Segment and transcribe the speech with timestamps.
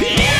[0.00, 0.33] Which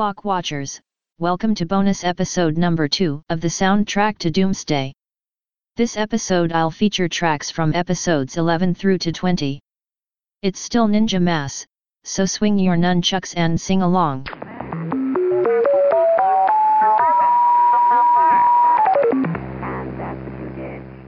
[0.00, 0.80] clock watchers,
[1.18, 4.94] welcome to bonus episode number 2 of the soundtrack to Doomsday.
[5.76, 9.60] This episode I'll feature tracks from episodes 11 through to 20.
[10.40, 11.66] It's still Ninja Mass,
[12.04, 14.26] so swing your nunchucks and sing along.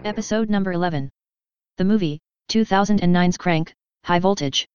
[0.05, 1.09] Episode number 11.
[1.79, 2.19] The movie,
[2.51, 3.73] 2009's Crank,
[4.05, 4.67] High Voltage.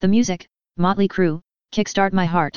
[0.00, 0.46] The music,
[0.78, 1.42] Motley Crue,
[1.74, 2.56] Kickstart My Heart.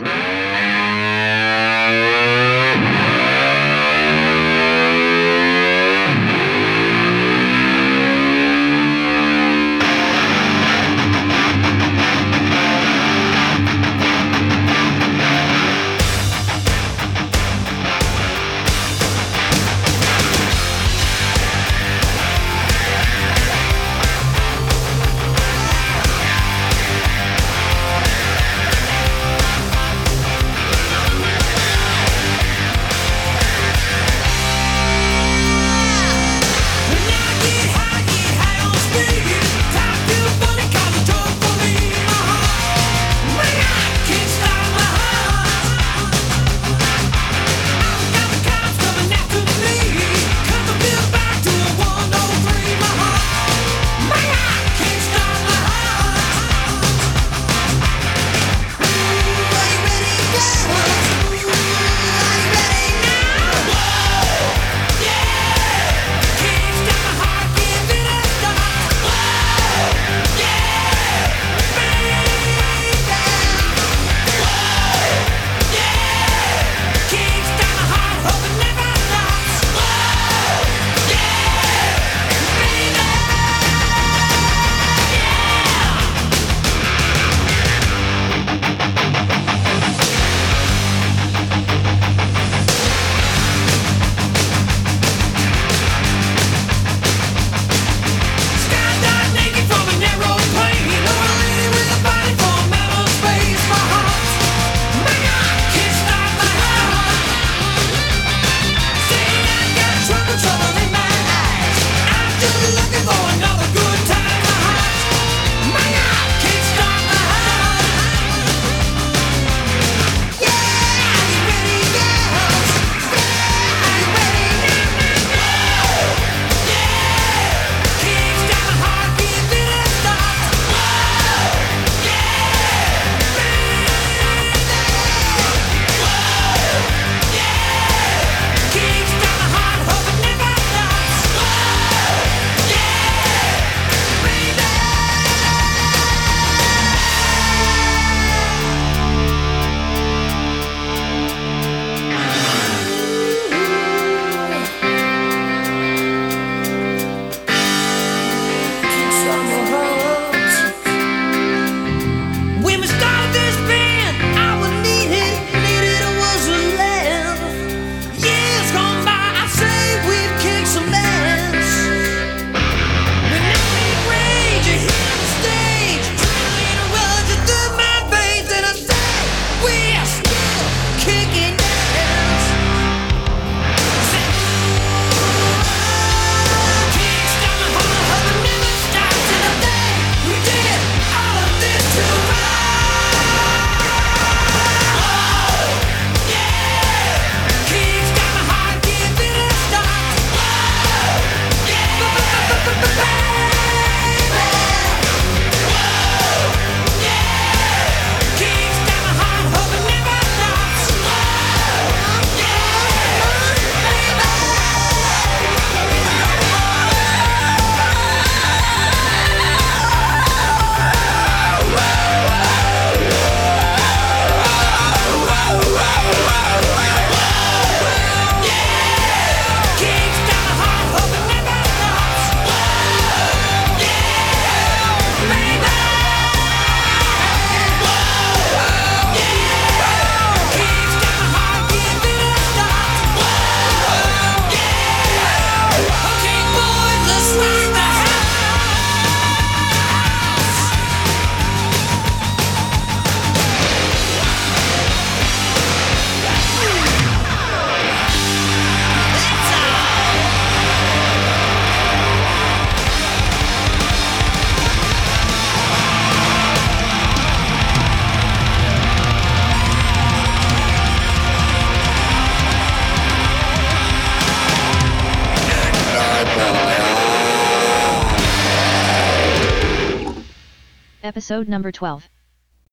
[281.24, 282.10] Episode number 12.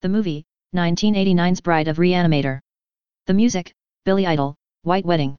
[0.03, 0.45] The movie,
[0.75, 2.59] 1989's Bride of Reanimator.
[3.27, 3.73] The music,
[4.05, 5.39] Billy Idol, White Wedding.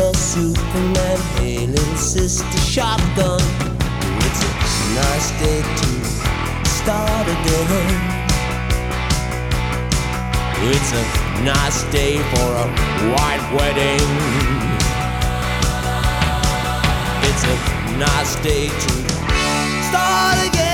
[0.00, 1.18] Who's Superman?
[1.72, 3.40] Little sister, shotgun.
[4.26, 4.52] It's a
[4.94, 5.88] nice day to
[6.68, 8.20] start again.
[10.72, 11.04] It's a
[11.44, 12.68] nice day for a
[13.12, 14.08] white wedding.
[17.28, 17.56] It's a
[17.98, 18.92] nice day to
[19.88, 20.69] start again.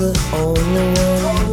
[0.00, 1.48] The only one?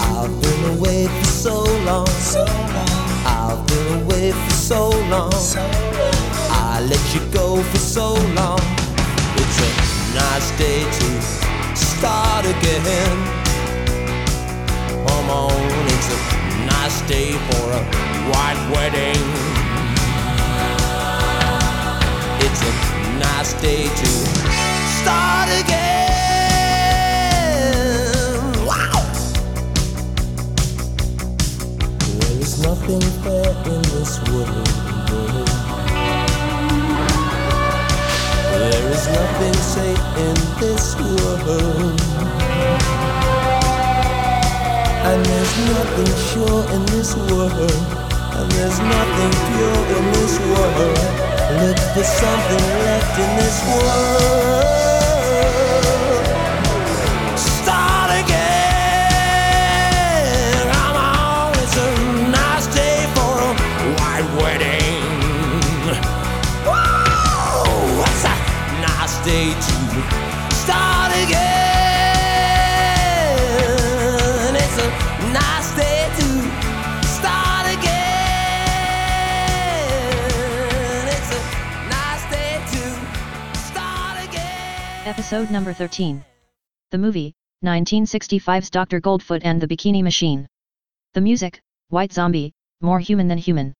[0.00, 2.08] I've been away for so long.
[3.24, 5.32] I've been away for so long.
[6.50, 8.60] I let you go for so long.
[9.40, 9.70] It's a
[10.18, 11.08] nice day to
[11.76, 13.16] start again.
[15.06, 16.18] Come on, it's a
[16.66, 17.82] nice day for a
[18.30, 19.22] white wedding.
[22.44, 22.72] It's a
[23.20, 24.77] nice day to
[25.08, 26.12] start again.
[32.18, 34.68] There is nothing fair in this world.
[38.52, 42.00] There is nothing safe in this world.
[45.08, 47.72] And there's nothing sure in this world.
[48.36, 51.00] And there's nothing pure in this world.
[51.62, 54.77] Look for something left in this world.
[70.52, 71.78] Start again?
[74.54, 74.88] It's a
[75.32, 76.26] nice day to
[77.06, 77.88] start again.
[81.08, 81.40] It's a
[81.88, 82.80] nice day to
[83.58, 85.06] start again.
[85.06, 86.24] Episode number 13.
[86.90, 89.00] The movie, 1965's Dr.
[89.00, 90.46] Goldfoot and the Bikini Machine.
[91.14, 93.74] The music, White Zombie, More Human Than Human.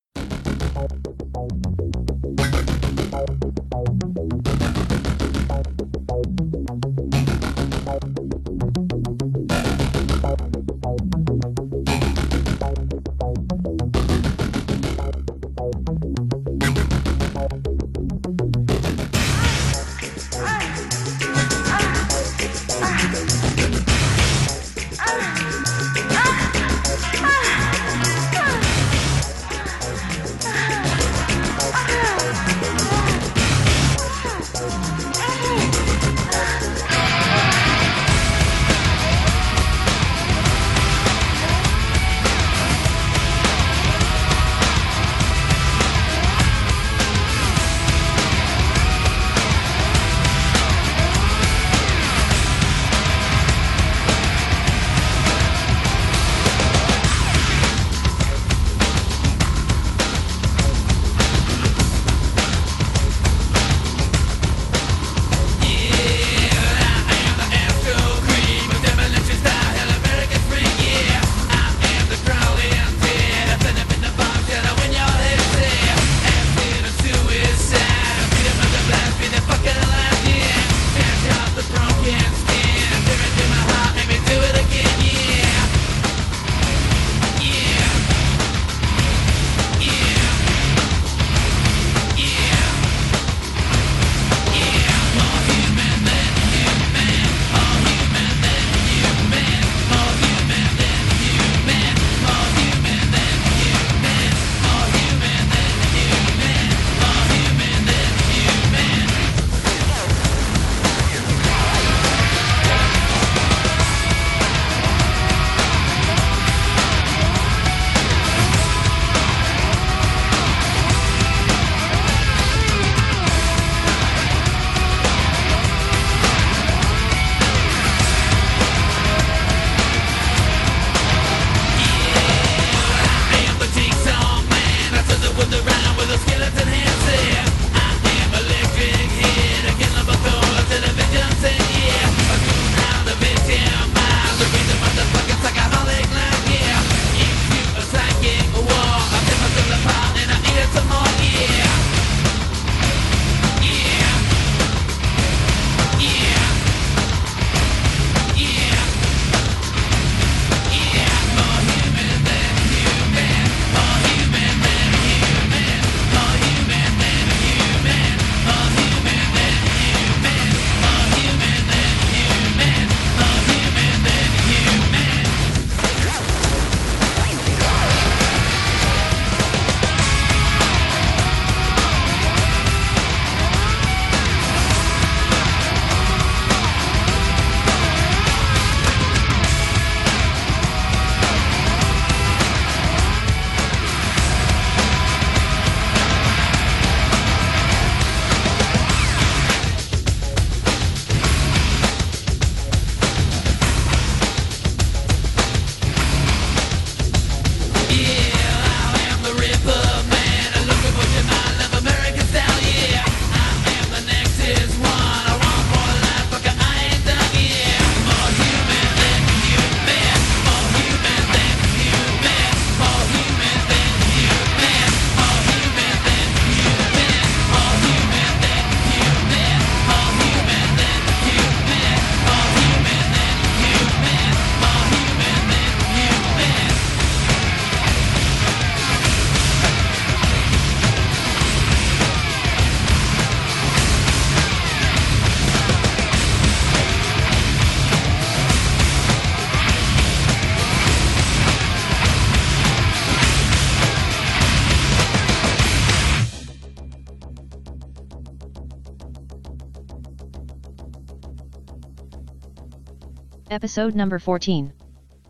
[263.59, 264.71] Episode number 14.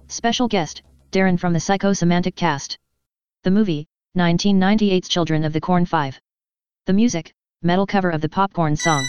[0.07, 2.77] Special guest, Darren from the Psychosemantic cast.
[3.41, 6.19] The movie, 1998's Children of the Corn 5.
[6.85, 7.33] The music,
[7.63, 9.03] metal cover of the Popcorn song.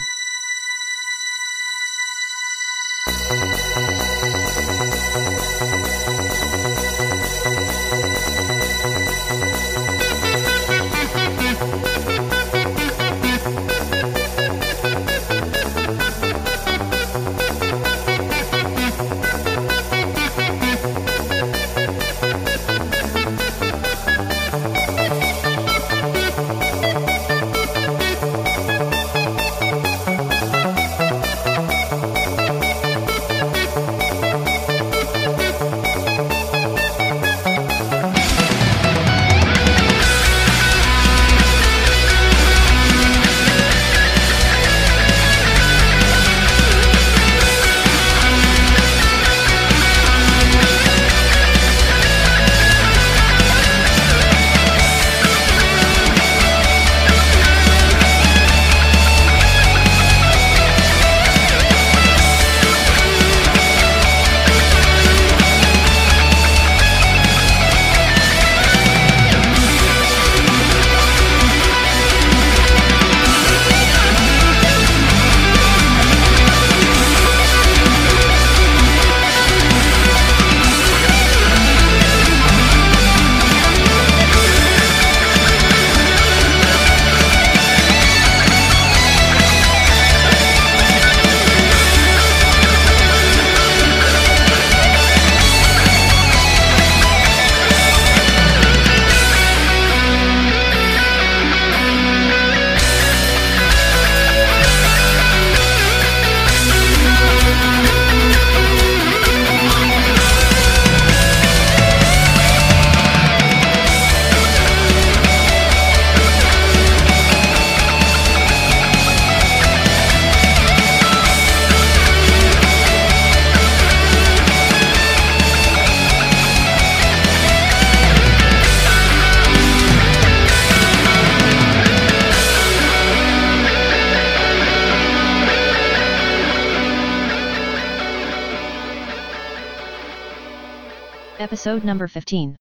[141.41, 142.55] Episode number 15.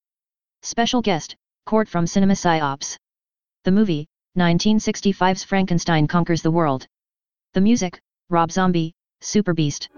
[0.62, 2.96] Special guest, Court from Cinema Psyops.
[3.64, 4.06] The movie,
[4.38, 6.86] 1965's Frankenstein Conquers the World.
[7.52, 9.90] The music, Rob Zombie, Super Beast.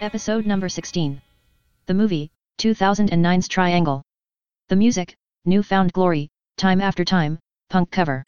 [0.00, 1.20] Episode number 16.
[1.84, 4.02] The movie, 2009's Triangle.
[4.70, 8.24] The music, Newfound Glory, Time After Time, punk cover.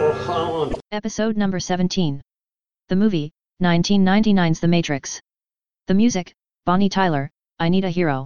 [0.00, 2.20] Or Episode number 17.
[2.88, 3.30] The movie,
[3.62, 5.20] 1999's The Matrix.
[5.86, 6.32] The music,
[6.64, 8.24] Bonnie Tyler, I Need a Hero.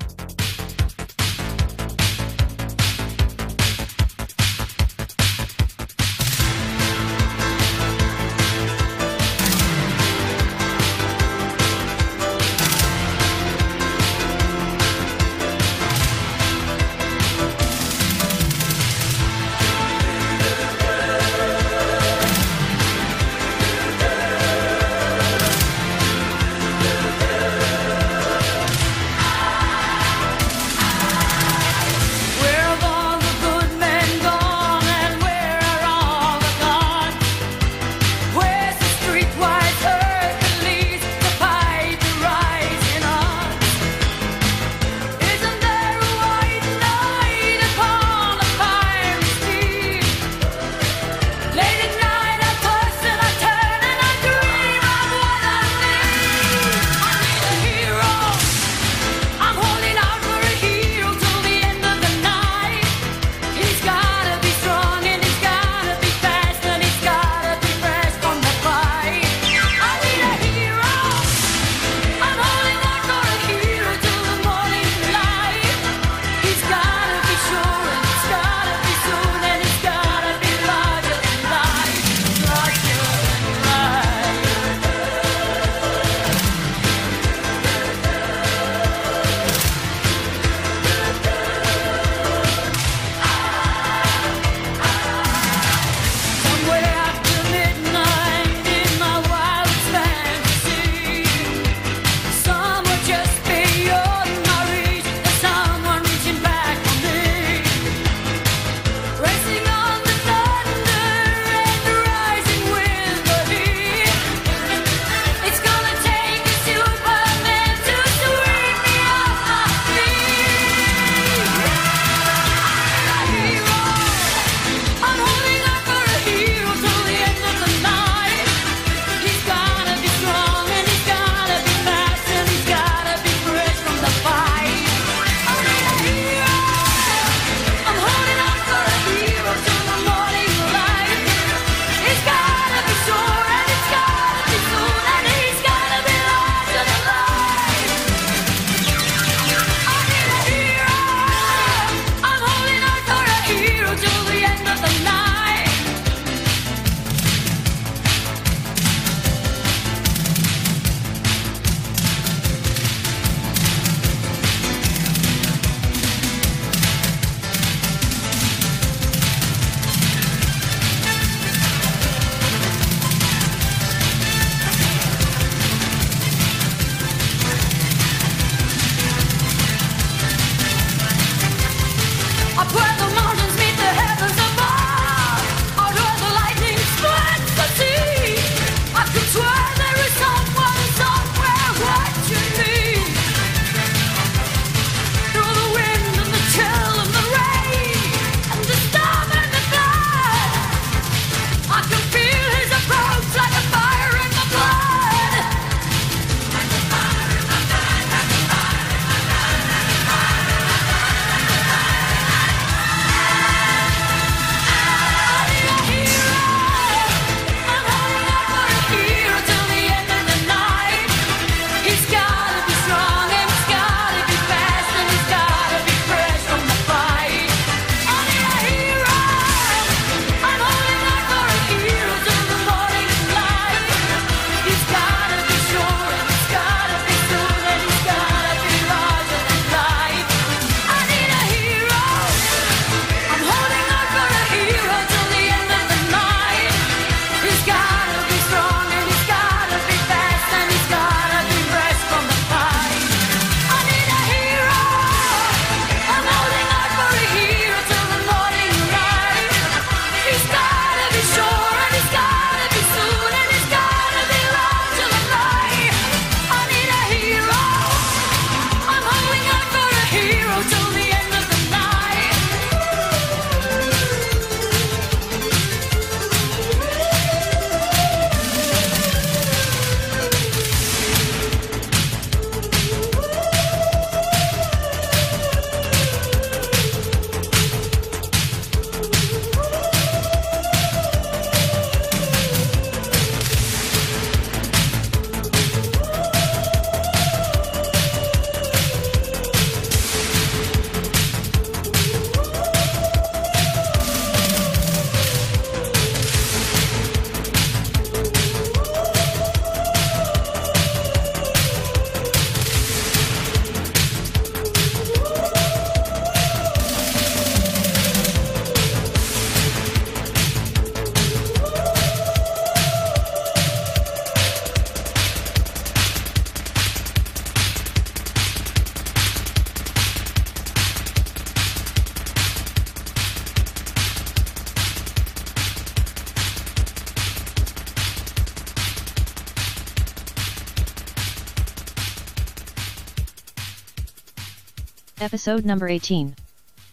[345.29, 346.35] Episode number 18.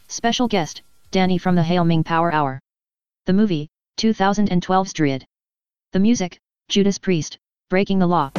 [0.10, 2.60] Special guest, Danny from the Hail Ming Power Hour.
[3.28, 5.26] The movie, 2012's Dryad.
[5.94, 7.38] The music, Judas Priest,
[7.70, 8.32] Breaking the Law.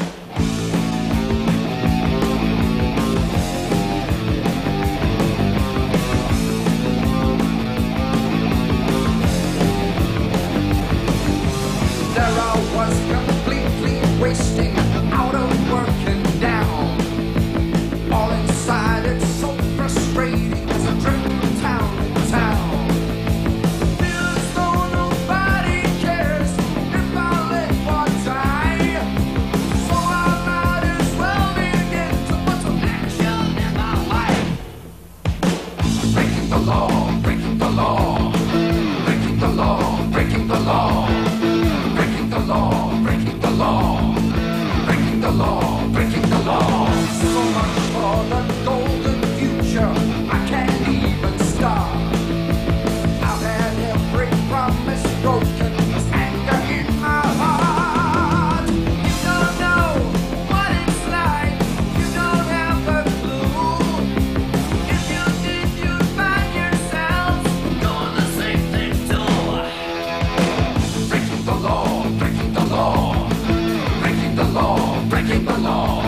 [75.27, 76.03] Breaking the law.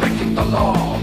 [0.00, 0.93] Breaking the law.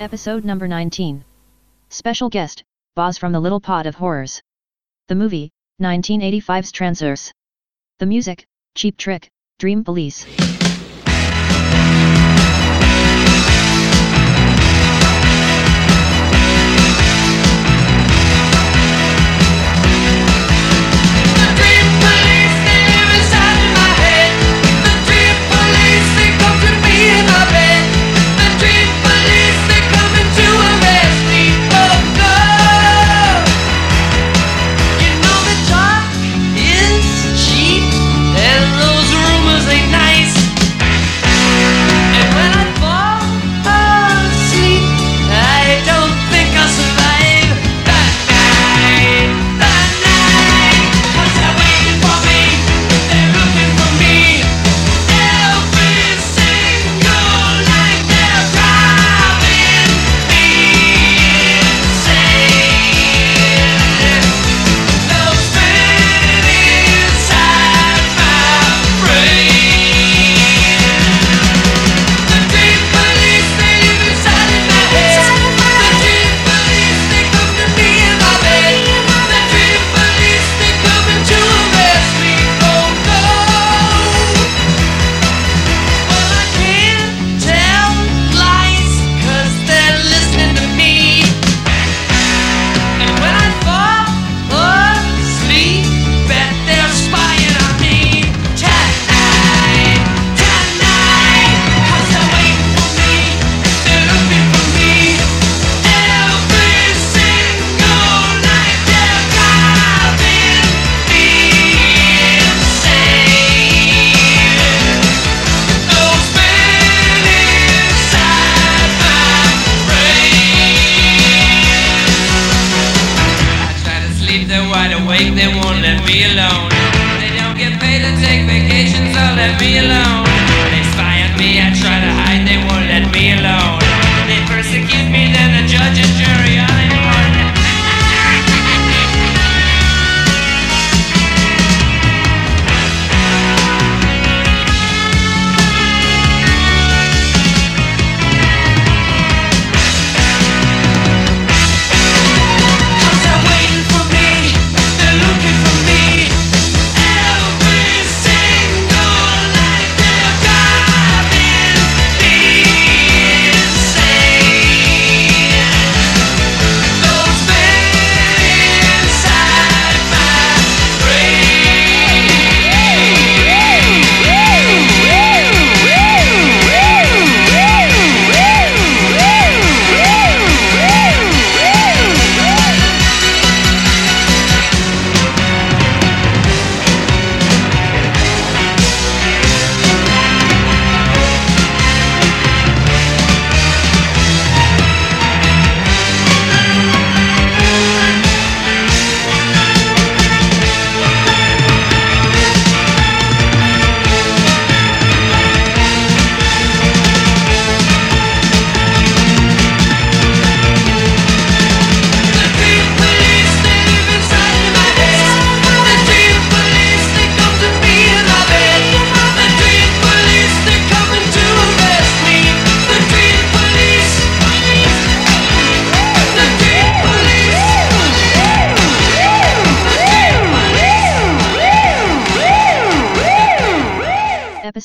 [0.00, 1.22] Episode number 19.
[1.90, 2.64] Special guest,
[2.96, 4.40] Boz from the Little Pot of Horrors.
[5.08, 7.30] The movie, 1985's Trancers.
[7.98, 10.24] The music, Cheap Trick, Dream Police.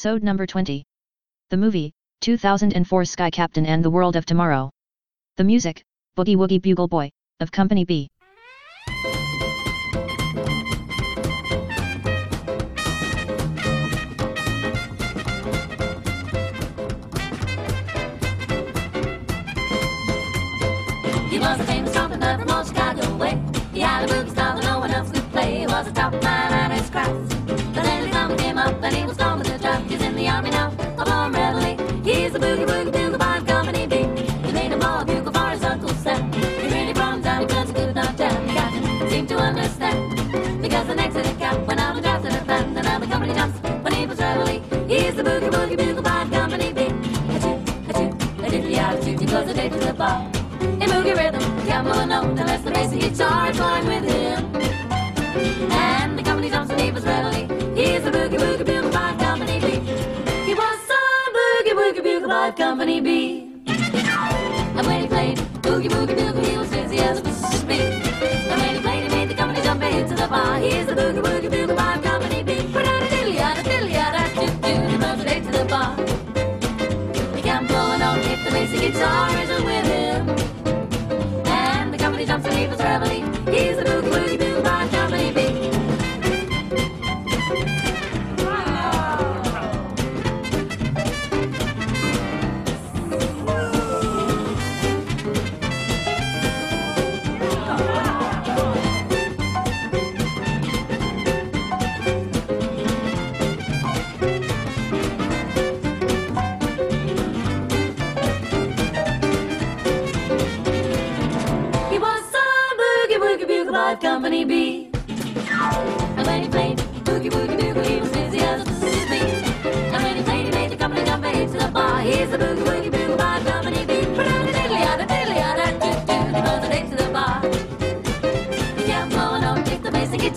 [0.05, 0.83] Episode number 20.
[1.49, 1.91] The movie,
[2.21, 4.69] 2004 Sky Captain and the World of Tomorrow.
[5.37, 5.83] The music,
[6.15, 8.07] Boogie Woogie Bugle Boy, of Company B.
[21.31, 23.41] He was a famous trumpet from old Chicago way.
[23.73, 25.61] He had a boogie style that no one else could play.
[25.61, 27.44] He was a top man at his craft.
[30.35, 30.67] Now,
[30.97, 32.03] a blowing reveille.
[32.03, 32.91] He's a boogie woogie
[33.47, 33.95] company B.
[34.45, 37.69] He made a a bugle for his him down because
[38.73, 40.61] he to understand.
[40.61, 41.15] Because the next
[41.79, 44.61] out drafted a company jumps when he was reveille.
[44.89, 46.81] He's boogie woogie bugle company B.
[46.83, 49.21] A diddly attitude.
[49.21, 50.19] He goes a day to the bar.
[50.59, 51.65] In boogie rhythm,
[51.97, 54.14] a note unless the basic guitar is going with him.
[70.71, 71.05] Into the.
[71.15, 72.55] The boogie woogie bugle by company B.
[72.73, 74.73] Ba-da-da diddly yada diddly yada do do.
[74.91, 75.95] He goes straight to the bar.
[77.35, 80.29] He can't blow a if the basic guitar isn't with him.
[81.47, 83.34] And the company jumps and he was reveille.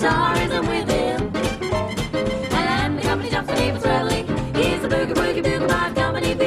[0.01, 1.21] If the basic isn't with him.
[2.53, 4.27] And the company jumps and he was reveille.
[4.55, 6.45] He's the boogie woogie bugle by company B.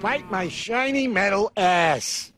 [0.00, 2.30] Bite my shiny metal ass.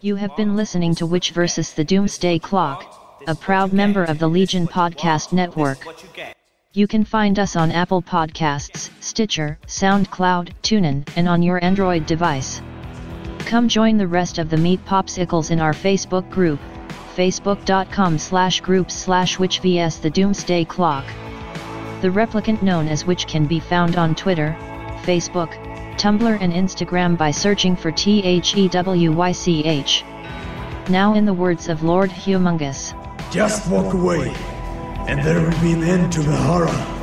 [0.00, 1.72] You have been listening to Witch vs.
[1.72, 5.78] the Doomsday Clock, a proud member of the Legion Podcast Network.
[6.72, 12.60] You can find us on Apple Podcasts, Stitcher, SoundCloud, TuneIn, and on your Android device.
[13.40, 16.60] Come join the rest of the Meat Popsicles in our Facebook group,
[17.14, 21.06] facebook.com slash groups slash witch vs the Doomsday Clock.
[22.02, 24.54] The replicant known as Witch can be found on Twitter,
[25.02, 25.54] Facebook,
[25.96, 28.30] Tumblr and Instagram by searching for THEWYCH.
[30.90, 32.92] Now in the words of Lord Humongous.
[33.30, 34.32] Just walk away,
[35.08, 36.95] and there will be an end to the horror.